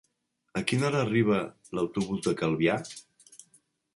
[0.59, 1.41] A quina hora arriba
[1.79, 2.81] l'autobús de Calvià?